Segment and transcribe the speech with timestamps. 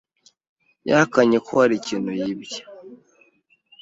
[0.87, 2.61] Yahakanye ko hari ikintu yibye.